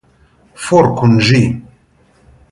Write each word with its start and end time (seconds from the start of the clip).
For 0.67 0.87
kun 1.01 1.13
ĝi! 1.27 1.41